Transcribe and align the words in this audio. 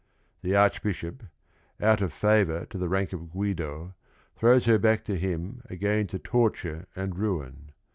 The 0.41 0.55
Arch 0.55 0.81
bishop, 0.81 1.21
out 1.79 2.01
of 2.01 2.11
favor 2.11 2.65
to 2.71 2.77
the 2.79 2.89
rank 2.89 3.13
of 3.13 3.29
Guido, 3.29 3.93
throws 4.35 4.65
her 4.65 4.79
back 4.79 5.03
to 5.05 5.15
him 5.15 5.61
again 5.65 6.07
to 6.07 6.17
torture 6.17 6.87
and 6.95 7.15
ruin. 7.15 7.71